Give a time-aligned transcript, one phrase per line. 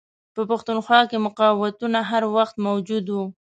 [0.35, 3.23] په پښتونخوا کې مقاوتونه هر وخت موجود وه.